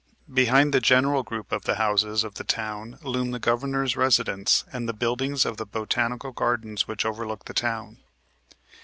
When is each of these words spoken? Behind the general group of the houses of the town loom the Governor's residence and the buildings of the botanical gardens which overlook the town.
Behind 0.33 0.73
the 0.73 0.79
general 0.81 1.21
group 1.21 1.51
of 1.51 1.65
the 1.65 1.75
houses 1.75 2.23
of 2.23 2.33
the 2.33 2.43
town 2.43 2.97
loom 3.03 3.29
the 3.29 3.37
Governor's 3.37 3.95
residence 3.95 4.63
and 4.73 4.89
the 4.89 4.93
buildings 4.95 5.45
of 5.45 5.57
the 5.57 5.65
botanical 5.67 6.31
gardens 6.31 6.87
which 6.87 7.05
overlook 7.05 7.45
the 7.45 7.53
town. 7.53 7.99